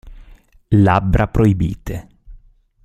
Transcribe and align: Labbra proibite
Labbra 0.81 1.29
proibite 1.29 1.95